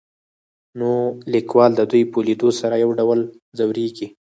[0.79, 0.89] نو
[1.33, 3.19] ليکوال د دوي په ليدو سره يو ډول
[3.57, 4.07] ځوريږي.